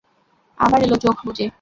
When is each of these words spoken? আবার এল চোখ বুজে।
আবার 0.57 0.79
এল 0.83 0.93
চোখ 1.03 1.17
বুজে। 1.25 1.45